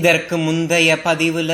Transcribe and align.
இதற்கு 0.00 0.36
முந்தைய 0.46 0.90
பதிவுல 1.06 1.52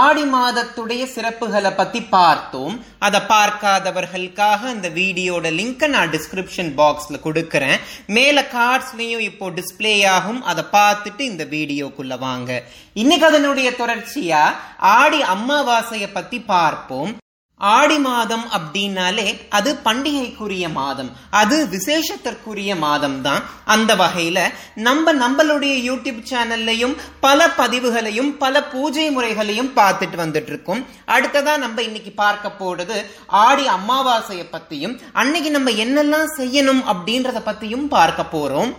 ஆடி 0.00 0.24
மாதத்துடைய 0.34 1.02
சிறப்புகளை 1.14 1.70
பத்தி 1.76 2.00
பார்த்தோம். 2.16 2.74
அதை 3.06 3.20
பார்க்காதவர்களுக்காக 3.32 4.60
அந்த 4.74 4.88
வீடியோட 4.98 5.46
லிங்கை 5.60 5.88
நான் 5.94 6.12
டிஸ்கிரிப்ஷன் 6.14 6.70
பாக்ஸ்ல 6.80 7.18
கொடுக்கறேன். 7.26 7.78
மேல 8.18 8.44
கார்ட்ஸ்லயும் 8.56 9.24
இப்போ 9.30 9.48
டிஸ்பிளே 9.58 9.94
ஆகும். 10.16 10.42
அதை 10.52 10.64
பார்த்துட்டு 10.76 11.24
இந்த 11.32 11.46
வீடியோக்குள்ள 11.56 12.18
வாங்க. 12.26 12.62
இன்னைக்கு 13.02 13.26
அதனுடைய 13.30 13.70
தொடர்ச்சியா 13.82 14.44
ஆடி 14.98 15.22
அமாவாசைய 15.36 16.08
பத்தி 16.12 16.40
பார்ப்போம். 16.54 17.12
ஆடி 17.60 17.98
மாதம் 17.98 18.44
அப்படின்னாலே 18.56 19.26
அது 19.58 19.70
பண்டிகைக்குரிய 19.86 20.66
மாதம். 20.72 21.10
அது 21.40 21.56
விசேஷத்திற்குரிய 21.74 22.78
மாதம் 22.78 23.18
தான். 23.26 23.42
அந்த 23.74 23.90
வகையில 24.02 24.38
நம்ம 24.88 25.14
நம்மளுடைய 25.22 25.74
யூடியூப் 25.88 26.20
சேனல்லையும் 26.30 26.94
பல 27.26 27.48
பதிவுகளையும் 27.60 28.30
பல 28.44 28.64
பூஜை 28.72 29.06
முறைகளையும் 29.16 29.72
பார்த்துட்டு 29.80 30.18
வந்துட்டு 30.24 30.52
இருக்கோம் 30.54 30.84
அடுத்ததா 31.16 31.56
நம்ம 31.64 31.82
இன்னைக்கு 31.82 32.12
பார்க்க 32.24 32.58
போறது 32.62 32.98
ஆடி 33.46 33.66
அமாவாசையை 33.78 34.46
பத்தியும் 34.56 34.98
அன்னைக்கு 35.22 35.50
நம்ம 35.50 35.70
என்னெல்லாம் 35.86 36.30
செய்யணும் 36.38 36.84
அப்படின்றத 36.92 37.40
பத்தியும் 37.50 37.88
பார்க்க 37.96 38.32
போறோம். 38.36 38.72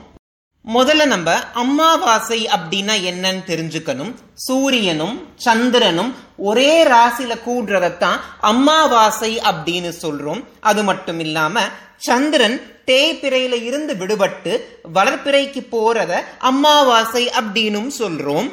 முதல்ல 0.67 1.05
நம்ம 1.05 1.51
அம்மாவாசை 1.53 2.45
அப்படின்னா 2.45 2.93
என்னன்னு 3.09 3.43
தெரிஞ்சுக்கணும். 3.47 4.13
சூரியனும் 4.33 5.27
சந்திரனும் 5.35 6.15
ஒரே 6.37 6.83
ராசியில 6.83 7.39
கூடுறதான் 7.45 8.19
அம்மாவாசை 8.41 9.39
அப்படின்னு 9.39 9.93
சொல்றோம். 10.01 10.43
அது 10.59 10.83
மட்டும் 10.83 11.19
இல்லாம 11.19 11.61
சந்திரன் 11.97 12.81
தேய்பிறையில 12.85 13.63
இருந்து 13.63 13.93
விடுபட்டு 13.93 14.59
வளர்ப்பிறைக்கு 14.93 15.67
போறத 15.71 16.15
அம்மாவாசை 16.39 17.29
அப்படின்னும் 17.29 17.91
சொல்றோம். 17.99 18.51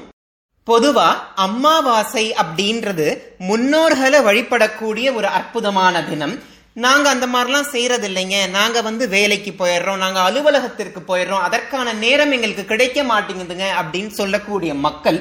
பொதுவா 0.66 1.14
அம்மாவாசை 1.34 2.34
அப்படின்றது 2.34 3.18
முன்னோர்களை 3.38 4.20
வழிபடக்கூடிய 4.22 5.14
ஒரு 5.14 5.26
அற்புதமான 5.26 6.04
தினம். 6.04 6.38
நாங்கள் 6.84 7.12
அந்த 7.14 7.26
மாதிரிலாம் 7.34 7.70
செய்கிறதில்லைங்க 7.74 8.36
இல்லைங்க 8.56 8.80
வந்து 8.88 9.04
வேலைக்கு 9.16 9.52
போயிடுறோம். 9.58 10.02
நாங்கள் 10.04 10.26
அலுவலகத்திற்கு 10.28 11.00
போயிடுறோம். 11.08 11.44
அதற்கான 11.48 11.92
நேரம் 12.04 12.32
எங்களுக்கு 12.36 12.64
கிடைக்க 12.72 13.02
மாட்டேங்குதுங்க 13.10 13.66
அப்படின்னு 13.80 14.12
சொல்லக்கூடிய 14.20 14.72
மக்கள் 14.86 15.20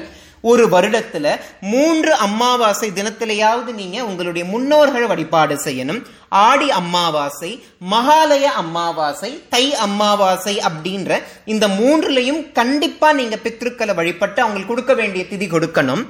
ஒரு 0.50 0.64
வருடத்துல 0.74 1.28
மூன்று 1.72 2.12
அம்மாவாசை 2.26 2.88
தினத்திலேயாவது 2.98 3.70
நீங்க 3.80 4.04
உங்களுடைய 4.08 4.44
முன்னோர்கள் 4.52 5.06
வழிபாடு 5.12 5.54
செய்யணும். 5.64 6.00
ஆடி 6.28 6.68
அமாவாசை 6.80 7.50
மகாலய 7.94 8.46
அம்மாவாசை 8.62 9.30
தை 9.54 9.64
அமாவாசை 9.86 10.54
அப்படின்ற 10.68 11.20
இந்த 11.54 11.68
மூன்றுலையும் 11.80 12.40
கண்டிப்பா 12.60 13.10
நீங்க 13.20 13.38
பித்ருக்களை 13.44 13.94
வழிபட்டு 14.00 14.42
அவங்களுக்கு 14.42 14.74
கொடுக்க 14.74 14.94
வேண்டிய 15.02 15.24
திதி 15.30 15.48
கொடுக்கணும். 15.50 16.04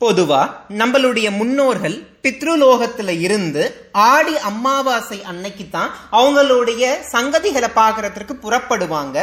பொதுவா 0.00 0.40
நம்மளுடைய 0.68 1.30
முன்னோர்கள் 1.30 1.94
பித்ருலோகத்துல 2.22 3.08
இருந்து 3.20 3.62
ஆடி 3.92 4.38
அமாவாசை 4.38 5.22
அன்னைக்கு 5.22 5.64
தான் 5.70 5.90
அவங்களுடைய 6.12 6.84
சங்கதிகளை 7.12 7.68
பார்க்கறதுக்கு 7.74 8.34
புறப்படுவாங்க. 8.42 9.16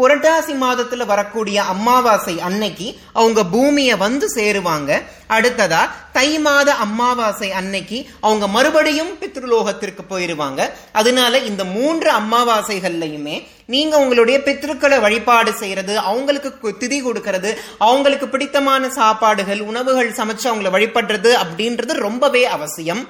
புரட்டாசி 0.00 0.54
மாதத்துல 0.64 1.06
வரக்கூடிய 1.06 1.62
அமாவாசை 1.62 2.40
அன்னைக்கு 2.40 2.88
அவங்க 3.12 3.44
பூமியை 3.44 3.96
வந்து 3.96 4.26
சேருவாங்க. 4.36 4.90
அடுத்ததா 5.36 5.82
தை 6.12 6.38
மாத 6.38 6.74
அமாவாசை 6.74 7.50
அன்னைக்கு 7.60 7.98
அவங்க 8.20 8.48
மறுபடியும் 8.48 9.12
பித்ருலோகத்திற்கு 9.20 10.02
போயிருவாங்க. 10.08 10.60
அதனால 10.92 11.38
இந்த 11.50 11.64
மூன்று 11.64 12.10
அமாவாசைகள்லையுமே 12.12 13.36
நீங்க 13.66 13.94
உங்களுடைய 13.98 14.40
பித்ருக்களை 14.46 15.00
வழிபாடு 15.00 15.52
செய்யறது 15.52 15.98
அவங்களுக்கு 15.98 16.72
திதி 16.82 16.98
கொடுக்கறது 17.02 17.50
அவங்களுக்கு 17.78 18.28
பிடித்தமான 18.28 18.88
சாப்பாடுகள் 18.88 19.60
உணவுகள் 19.60 20.10
சமைச்சு 20.10 20.48
அவங்களை 20.50 20.72
வழிபடுறது 20.76 21.32
அப்படின்றது 21.44 21.92
ரொம்பவே 22.06 22.44
அவசியம். 22.56 23.02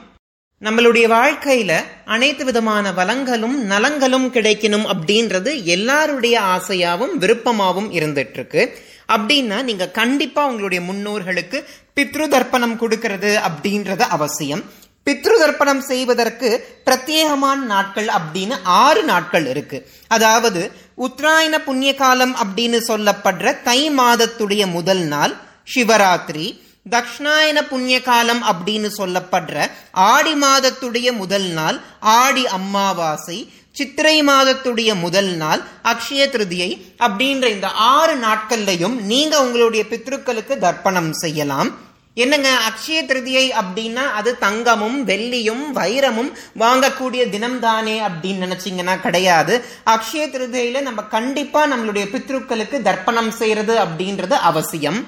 நம்மளுடைய 0.65 1.07
வாழ்க்கையில 1.09 1.73
அனைத்து 2.05 2.45
விதமான 2.45 2.93
வளங்களும் 2.93 3.55
நலங்களும் 3.71 4.27
கிடைக்கணும் 4.33 4.85
அப்படின்றது 4.93 5.65
எல்லாருடைய 5.65 6.41
ஆசையாவும் 6.41 7.15
விருப்பமாவும் 7.19 7.89
இருந்துட்டு 7.99 8.33
இருக்கு 8.33 8.79
அப்படின்னா 9.13 9.63
நீங்க 9.63 9.89
கண்டிப்பா 9.89 10.47
உங்களுடைய 10.47 10.93
முன்னோர்களுக்கு 10.93 11.65
பித்ரு 11.97 12.27
தர்ப்பணம் 12.29 12.77
கொடுக்கறது 12.81 13.31
அப்படின்றது 13.49 14.01
அவசியம். 14.01 14.63
பித்ரு 15.07 15.37
தர்ப்பணம் 15.43 15.81
செய்வதற்கு 15.81 16.49
பிரத்யேகமான 16.87 17.55
நாட்கள் 17.55 18.11
அப்படின்னு 18.19 18.57
ஆறு 18.63 19.03
நாட்கள் 19.03 19.47
இருக்கு. 19.47 19.91
அதாவது 20.09 20.71
உத்தராயண 20.97 21.59
புண்ணிய 21.59 21.95
காலம் 21.95 22.37
அப்படின்னு 22.37 22.81
சொல்லப்படுற 22.89 23.63
தை 23.63 23.91
மாதத்துடைய 23.91 24.71
முதல் 24.71 25.05
நாள் 25.15 25.37
சிவராத்திரி. 25.75 26.47
தக்ஷணாயன 26.91 27.59
புண்ணிய 27.69 28.03
காலம் 28.03 28.43
அப்படின்னு 28.51 28.89
சொல்லப்படுற 28.99 29.71
ஆடி 29.93 30.35
மாதத்துடைய 30.35 31.13
முதல் 31.13 31.49
நாள் 31.59 31.81
ஆடி 32.01 32.47
அம்மாவாசை 32.47 33.39
சித்திரை 33.73 34.23
மாதத்துடைய 34.23 34.91
முதல் 35.01 35.31
நாள் 35.43 35.61
அக்ஷய 35.83 36.23
திருதியை 36.33 36.71
அப்படின்ற 36.99 37.47
இந்த 37.47 37.69
ஆறு 37.69 38.15
நாட்கள்லையும் 38.17 38.97
நீங்க 39.13 39.43
உங்களுடைய 39.45 39.85
பித்ருக்களுக்கு 39.91 40.57
தர்ப்பணம் 40.59 41.13
செய்யலாம். 41.13 41.71
என்னங்க 42.15 42.51
அக்ஷய 42.69 43.01
திருதியை 43.11 43.45
அப்படின்னா 43.61 44.05
அது 44.19 44.39
தங்கமும் 44.39 45.07
வெள்ளியும் 45.07 45.63
வைரமும் 45.75 46.33
வாங்கக்கூடிய 46.59 47.31
தினம் 47.31 47.61
தானே 47.61 48.01
அப்படின்னு 48.01 48.45
நினைச்சீங்கன்னா 48.47 49.01
கிடையாது. 49.01 49.65
அக்ஷய 49.87 50.27
திருதியில 50.35 50.81
நம்ம 50.81 51.03
கண்டிப்பா 51.03 51.63
நம்மளுடைய 51.67 52.07
பித்ருக்களுக்கு 52.15 52.83
தர்ப்பணம் 52.83 53.31
செய்யறது 53.31 53.77
அப்படின்றது 53.85 54.37
அவசியம். 54.51 55.01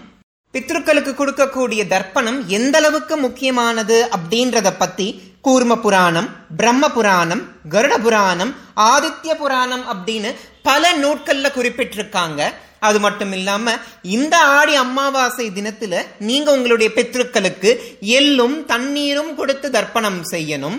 பித்ருக்களுக்கு 0.54 1.12
கொடுக்கக்கூடிய 1.18 1.82
தர்ப்பணம் 1.92 2.46
எந்த 2.46 2.78
அளவுக்கு 2.78 3.16
முக்கியமானது 3.16 4.08
அப்படின்றத 4.16 4.72
பத்தி 4.78 5.06
கூர்ம 5.44 5.76
புராணம் 5.80 6.28
பிரம்ம 6.56 6.90
புராணம் 6.90 7.42
கருட 7.70 7.98
புராணம் 7.98 8.54
ஆதித்ய 8.76 9.34
புராணம் 9.38 9.84
அப்படின்னு 9.92 10.30
பல 10.62 10.92
நூட்கள்ல 10.96 11.46
குறிப்பிட்டிருக்காங்க. 11.54 12.40
அது 12.80 13.00
மட்டும் 13.00 13.32
இல்லாம 13.32 13.74
இந்த 14.02 14.38
ஆடி 14.38 14.74
அமாவாசை 14.74 15.50
தினத்துல 15.50 16.02
நீங்க 16.18 16.52
உங்களுடைய 16.52 16.92
பித்ருக்களுக்கு 16.94 17.70
எள்ளும் 18.00 18.64
தண்ணீரும் 18.64 19.34
கொடுத்து 19.34 19.70
தர்ப்பணம் 19.70 20.20
செய்யணும். 20.30 20.78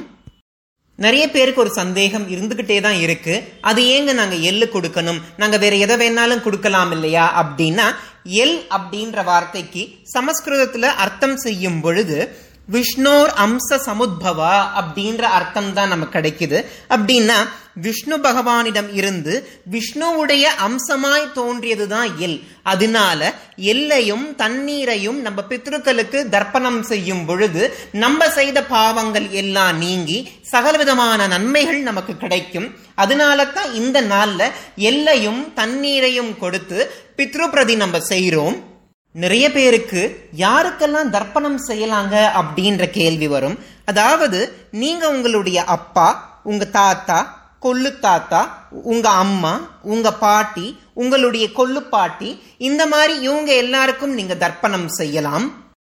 நிறைய 0.96 1.30
பேருக்கு 1.30 1.62
ஒரு 1.62 1.70
சந்தேகம் 1.70 2.30
இருந்துகிட்டே 2.30 2.82
தான் 2.82 2.94
இருக்கு. 2.94 3.44
அது 3.62 3.84
ஏங்க 3.84 4.14
நாங்க 4.14 4.36
எள்ளு 4.36 4.70
கொடுக்கணும்? 4.74 5.22
நாங்க 5.38 5.58
வேற 5.58 5.76
எதை 5.76 5.96
வேணாலும் 6.04 6.42
கொடுக்கலாம் 6.42 6.92
இல்லையா? 6.92 7.26
அப்படின்னா 7.42 7.88
எல் 8.24 8.58
அப்படின்ற 8.76 9.24
வார்த்தைக்கு 9.24 9.90
சமஸ்கிருதத்துல 10.14 10.82
அர்த்தம் 10.82 11.38
செய்யும் 11.38 11.82
பொழுது 11.82 12.38
விஷ்ணோர் 12.68 13.32
அம்ச 13.46 13.78
சமுத்பவா 13.86 14.54
அப்படின்ற 14.80 15.22
அர்த்தம் 15.22 15.74
தான் 15.74 15.88
நமக்கு 15.88 16.20
கிடைக்குது. 16.20 16.66
அப்படின்னா 16.90 17.38
விஷ்ணு 17.74 18.16
பகவானிடம் 18.18 18.94
இருந்து 18.94 19.34
விஷ்ணுவுடைய 19.72 20.44
அம்சமாய் 20.68 21.32
தோன்றியது 21.34 21.88
தான் 21.88 22.10
எல் 22.20 22.42
அதனால 22.64 23.34
எல்லையும் 23.58 24.36
தண்ணீரையும் 24.36 25.22
நம்ம 25.22 25.42
பித்ருக்களுக்கு 25.50 26.30
தர்ப்பணம் 26.30 26.82
செய்யும் 26.82 27.26
பொழுது 27.26 27.76
நம்ம 27.92 28.30
செய்த 28.30 28.64
பாவங்கள் 28.64 29.30
எல்லாம் 29.30 29.78
நீங்கி 29.78 30.32
சகலவிதமான 30.42 31.28
நன்மைகள் 31.28 31.82
நமக்கு 31.82 32.18
கிடைக்கும். 32.18 32.76
அதனால 32.96 33.46
தான் 33.46 33.74
இந்த 33.74 34.02
நாளில் 34.02 34.54
எல்லையும் 34.76 35.54
தண்ணீரையும் 35.54 36.38
கொடுத்து 36.38 36.92
பித்ருபிரதி 37.18 37.76
நம்ம 37.76 38.00
செய்கிறோம் 38.00 38.72
நிறைய 39.22 39.46
பேருக்கு 39.52 40.02
யாருக்கெல்லாம் 40.38 41.10
தர்ப்பணம் 41.16 41.58
செய்யலாங்க 41.68 42.16
அப்படின்ற 42.40 42.84
கேள்வி 42.90 43.28
வரும். 43.28 43.58
அதாவது 43.86 44.40
நீங்க 44.72 45.04
உங்களுடைய 45.16 45.60
அப்பா 45.76 46.40
உங்க 46.44 46.66
தாத்தா 46.78 47.18
கொல்லு 47.66 47.92
தாத்தா 48.06 48.40
உங்க 48.92 49.08
அம்மா 49.24 49.52
உங்க 49.94 50.14
பாட்டி 50.24 50.66
உங்களுடைய 50.94 51.46
கொல்லு 51.52 51.82
பாட்டி 51.94 52.30
இந்த 52.58 52.86
மாதிரி 52.94 53.14
இவங்க 53.28 53.52
எல்லாருக்கும் 53.64 54.16
நீங்க 54.20 54.36
தர்ப்பணம் 54.36 54.88
செய்யலாம். 55.00 55.46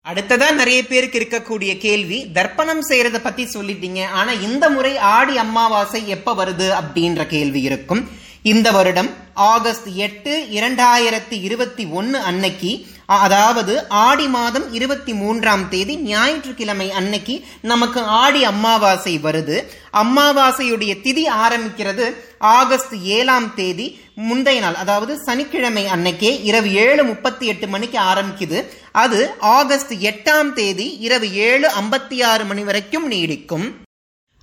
அடுத்ததா 0.06 0.48
நிறைய 0.62 0.80
பேருக்கு 0.88 1.20
இருக்கக்கூடிய 1.20 1.72
கேள்வி 1.78 2.18
தர்ப்பணம் 2.38 2.84
செய்யறத 2.90 3.20
பத்தி 3.24 3.44
சொல்லிட்டீங்க 3.54 4.02
ஆனா 4.22 4.32
இந்த 4.48 4.66
முறை 4.70 4.94
ஆடி 5.16 5.38
அமாவாசை 5.38 6.02
எப்ப 6.16 6.34
வருது 6.42 6.68
அப்படின்ற 6.82 7.24
கேள்வி 7.36 7.62
இருக்கும். 7.62 8.04
இந்த 8.52 8.68
வருடம் 8.72 9.10
ஆகஸ்ட் 9.34 9.88
எட்டு 10.06 10.34
இரண்டாயிரத்தி 10.58 11.38
இருபத்தி 11.48 11.84
ஒன்னு 12.00 12.18
அன்னைக்கு 12.30 12.72
அதாவது 13.08 13.88
ஆடி 13.88 14.28
மாதம் 14.28 14.74
இருபத்தி 14.74 15.14
மூன்றாம் 15.14 15.70
தேதி 15.70 15.98
ஞாயிற்றுக்கிழமை 15.98 16.92
அன்னைக்கு 16.92 17.46
நமக்கு 17.62 18.02
ஆடி 18.02 18.44
அமாவாசை 18.44 19.20
வருது. 19.24 19.58
அமாவாசையுடைய 19.94 20.94
திதி 21.06 21.24
ஆரம்பிக்கிறது 21.46 22.16
ஆகஸ்ட் 22.38 22.96
ஏழாம் 22.96 23.56
தேதி 23.56 24.00
முந்தைய 24.16 24.60
நாள் 24.60 24.76
அதாவது 24.76 25.18
சனிக்கிழமை 25.18 25.86
அன்னைக்கே 25.86 26.44
இரவு 26.44 26.74
ஏழு 26.74 27.04
முப்பத்தி 27.04 27.48
எட்டு 27.48 27.68
மணிக்கு 27.68 28.00
ஆரம்பிக்குது. 28.00 28.66
அது 28.92 29.36
ஆகஸ்ட் 29.40 29.94
எட்டாம் 29.94 30.54
தேதி 30.54 30.98
இரவு 31.00 31.34
ஏழு 31.34 31.70
ஐம்பத்தி 31.82 32.24
ஆறு 32.24 32.46
மணி 32.46 32.64
வரைக்கும் 32.64 33.08
நீடிக்கும். 33.12 33.82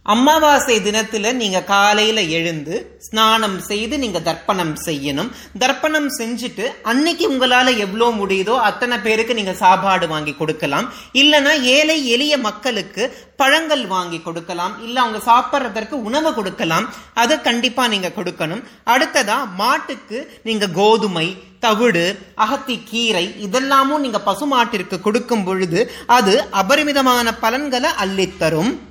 அமாவாசை 0.07 0.77
தினத்துல 0.77 1.33
நீங்க 1.33 1.63
காலையில 1.63 2.21
எழுந்து 2.23 2.99
ஸ்நானம் 2.99 3.61
செய்து 3.61 3.99
நீங்க 3.99 4.21
தர்ப்பணம் 4.21 4.73
செய்யணும். 4.87 5.29
தர்ப்பணம் 5.59 6.09
செஞ்சுட்டு 6.19 6.65
அன்னைக்கு 6.83 7.25
உங்களால 7.33 7.77
எவ்வளோ 7.77 8.09
முடியுதோ 8.11 8.55
அத்தனை 8.69 8.99
பேருக்கு 8.99 9.35
நீங்க 9.35 9.55
சாப்பாடு 9.55 10.09
வாங்கி 10.09 10.35
கொடுக்கலாம். 10.35 10.89
இல்லைன்னா 11.13 11.53
ஏழை 11.77 12.09
எளிய 12.09 12.39
மக்களுக்கு 12.39 13.03
பழங்கள் 13.37 13.87
வாங்கி 13.87 14.21
கொடுக்கலாம். 14.21 14.83
இல்ல 14.83 14.97
அவங்க 15.01 15.21
சாப்பிட்றதற்கு 15.31 15.93
உணவு 15.93 16.35
கொடுக்கலாம். 16.35 16.89
அதை 17.15 17.41
கண்டிப்பா 17.41 17.87
நீங்க 17.87 18.13
கொடுக்கணும். 18.17 18.65
அடுத்ததா 18.87 19.39
மாட்டுக்கு 19.63 20.41
நீங்க 20.43 20.69
கோதுமை 20.69 21.27
தவிடு 21.61 22.07
அகத்தி 22.35 22.83
கீரை 22.91 23.27
இதெல்லாமும் 23.47 24.05
நீங்க 24.05 24.21
பசுமாட்டிற்கு 24.29 25.01
கொடுக்கும் 25.01 25.45
பொழுது 25.45 25.93
அது 26.07 26.35
அபரிமிதமான 26.51 27.35
பலன்களை 27.35 27.91
அள்ளித்தரும். 28.05 28.89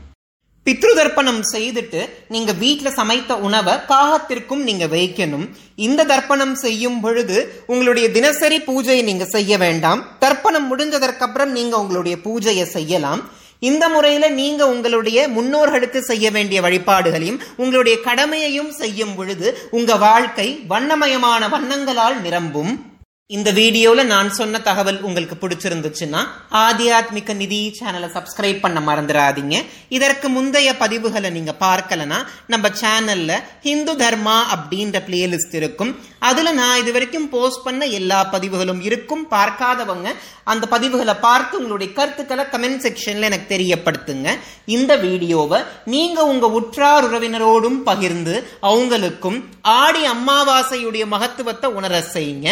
பித்ருதர்ப்பணம் 0.65 1.41
செய்துட்டு 1.51 2.09
நீங்க 2.27 2.53
வீட்டுல 2.53 2.87
சமைத்த 2.87 3.37
உணவை 3.37 3.73
காகத்திற்கும் 3.73 4.63
நீங்க 4.67 4.85
வைக்கணும். 4.85 5.49
இந்த 5.75 6.03
தர்ப்பணம் 6.03 6.53
செய்யும் 6.53 6.99
பொழுது 6.99 7.63
உங்களுடைய 7.67 8.11
தினசரி 8.11 8.57
பூஜையை 8.57 9.03
நீங்க 9.03 9.25
செய்ய 9.25 9.57
வேண்டாம். 9.57 10.17
தர்ப்பணம் 10.19 10.77
முடிஞ்சதற்கு 10.77 11.17
அப்புறம் 11.17 11.51
நீங்க 11.51 11.79
உங்களுடைய 11.79 12.17
பூஜையை 12.23 12.63
செய்யலாம். 12.63 13.29
இந்த 13.59 13.89
முறையில 13.89 14.29
நீங்க 14.29 14.67
உங்களுடைய 14.67 15.27
முன்னோர்களுக்கு 15.27 15.99
செய்ய 15.99 16.31
வேண்டிய 16.31 16.61
வழிபாடுகளையும் 16.61 17.39
உங்களுடைய 17.57 17.99
கடமையையும் 17.99 18.71
செய்யும் 18.71 19.15
பொழுது 19.15 19.57
உங்க 19.71 19.95
வாழ்க்கை 19.95 20.59
வண்ணமயமான 20.67 21.49
வண்ணங்களால் 21.49 22.21
நிரம்பும். 22.21 22.88
இந்த 23.35 23.49
வீடியோல 23.57 24.03
நான் 24.11 24.29
சொன்ன 24.37 24.59
தகவல் 24.67 24.95
உங்களுக்கு 25.07 25.35
பிடிச்சிருந்துச்சுன்னா 25.41 26.21
ஆத்தியாத்மிக 26.61 27.33
நிதி 27.41 27.59
சேனலை 27.79 28.07
சப்ஸ்கிரைப் 28.15 28.63
பண்ண 28.63 28.79
மறந்துடாதீங்க. 28.87 29.55
இதற்கு 29.97 30.27
முந்தைய 30.35 30.69
பதிவுகளை 30.79 31.29
நீங்க 31.35 31.53
பார்க்கலனா 31.65 32.19
நம்ம 32.53 32.69
சேனல்ல 32.79 33.33
ஹிந்து 33.65 33.93
தர்மா 33.99 34.37
அப்படின்ற 34.55 34.99
பிளேலிஸ்ட் 35.09 35.53
இருக்கும். 35.59 35.91
அதுல 36.29 36.53
நான் 36.61 36.79
இது 36.83 36.93
வரைக்கும் 36.95 37.27
போஸ்ட் 37.35 37.63
பண்ண 37.67 37.81
எல்லா 37.99 38.19
பதிவுகளும் 38.33 38.81
இருக்கும். 38.87 39.23
பார்க்காதவங்க 39.35 40.15
அந்த 40.53 40.67
பதிவுகளை 40.73 41.15
பார்த்து 41.27 41.59
உங்களுடைய 41.59 41.91
கருத்துக்களை 41.99 42.45
கமெண்ட் 42.55 42.83
செக்ஷன்ல 42.87 43.29
எனக்கு 43.31 43.47
தெரியப்படுத்துங்க. 43.53 44.35
இந்த 44.77 44.91
வீடியோவை 45.05 45.61
நீங்க 45.95 46.25
உங்க 46.31 46.49
உற்றார் 46.61 47.07
உறவினரோடும் 47.09 47.79
பகிர்ந்து 47.91 48.35
அவங்களுக்கும் 48.71 49.39
ஆடி 49.77 50.03
அமாவாசையுடைய 50.15 51.05
மகத்துவத்தை 51.15 51.69
உணர 51.79 52.03
செய்யுங்க. 52.15 52.49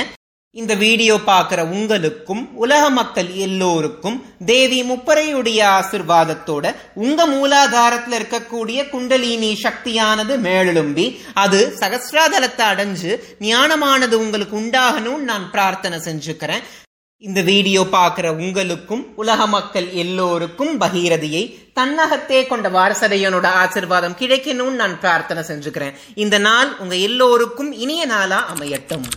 இந்த 0.62 0.74
வீடியோ 0.76 1.16
பார்க்குற 1.26 1.62
உங்களுக்கும் 1.76 2.42
உலக 2.64 2.84
மக்கள் 2.90 3.28
எல்லோருக்கும் 3.46 4.16
தேவி 4.52 4.80
முப்பரையுடைய 4.84 5.60
ஆசிர்வாதத்தோட 5.78 6.66
உங்க 7.06 7.28
மூலாதாரத்துல 7.34 8.18
இருக்கக்கூடிய 8.20 8.80
குண்டலினி 8.94 9.52
சக்தியானது 9.66 10.36
மேலெழும்பி 10.48 11.06
அது 11.44 11.60
சகசிராதலத்தை 11.82 12.66
அடைஞ்சு 12.72 13.12
ஞானமானது 13.50 14.18
உங்களுக்கு 14.24 14.58
உண்டாகணும்னு 14.62 15.30
நான் 15.32 15.46
பிரார்த்தனை 15.52 16.00
செஞ்சுக்கிறேன். 16.08 16.66
இந்த 17.24 17.40
வீடியோ 17.52 17.84
பார்க்குற 17.92 18.28
உங்களுக்கும் 18.42 19.06
உலக 19.16 19.48
மக்கள் 19.56 19.88
எல்லோருக்கும் 20.04 20.74
பகீரதியை 20.82 21.44
தன்னகத்தே 21.80 22.42
கொண்ட 22.48 22.68
வாரசதையனோட 22.70 23.48
ஆசிர்வாதம் 23.64 24.20
கிடைக்கணும்னு 24.24 24.82
நான் 24.84 25.00
பிரார்த்தனை 25.06 25.44
செஞ்சுக்கிறேன். 25.52 25.96
இந்த 26.26 26.38
நாள் 26.50 26.76
உங்க 26.80 26.96
எல்லோருக்கும் 27.08 27.72
இனிய 27.86 28.04
நாளா 28.16 28.42
அமையட்டும். 28.56 29.08